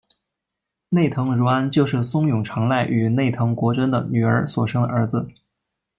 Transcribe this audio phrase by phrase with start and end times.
[0.89, 5.27] 内藤如安就是松永长赖与内藤国贞的女儿所生的儿子。